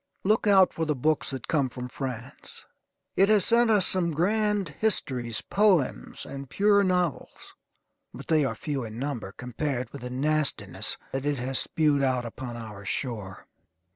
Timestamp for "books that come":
0.95-1.69